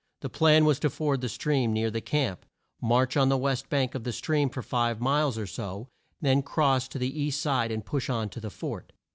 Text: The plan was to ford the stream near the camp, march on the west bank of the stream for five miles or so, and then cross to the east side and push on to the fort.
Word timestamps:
The 0.21 0.29
plan 0.31 0.65
was 0.65 0.79
to 0.79 0.89
ford 0.89 1.21
the 1.21 1.29
stream 1.29 1.73
near 1.73 1.91
the 1.91 2.01
camp, 2.01 2.47
march 2.81 3.15
on 3.15 3.29
the 3.29 3.37
west 3.37 3.69
bank 3.69 3.93
of 3.93 4.03
the 4.03 4.11
stream 4.11 4.49
for 4.49 4.63
five 4.63 4.99
miles 4.99 5.37
or 5.37 5.45
so, 5.45 5.89
and 6.19 6.25
then 6.25 6.41
cross 6.41 6.87
to 6.87 6.97
the 6.97 7.21
east 7.21 7.39
side 7.39 7.71
and 7.71 7.85
push 7.85 8.09
on 8.09 8.29
to 8.29 8.39
the 8.39 8.49
fort. 8.49 8.93